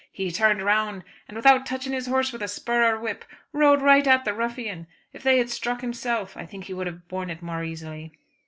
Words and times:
He 0.11 0.31
turned 0.31 0.63
round, 0.63 1.03
and, 1.27 1.37
without 1.37 1.63
touching 1.63 1.93
his 1.93 2.07
horse 2.07 2.33
with 2.33 2.49
spur 2.49 2.91
or 2.95 2.99
whip, 2.99 3.23
rode 3.53 3.83
right 3.83 4.07
at 4.07 4.25
the 4.25 4.33
ruffian. 4.33 4.87
If 5.13 5.21
they 5.21 5.37
had 5.37 5.51
struck 5.51 5.81
himself, 5.81 6.35
I 6.35 6.47
think 6.47 6.63
he 6.63 6.73
would 6.73 6.87
have 6.87 7.07
borne 7.07 7.29
it 7.29 7.43
more 7.43 7.63
easily." 7.63 8.11